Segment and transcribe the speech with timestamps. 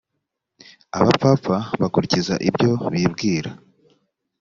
[0.99, 3.51] abapfapfa bakurikiza ibyo bibwira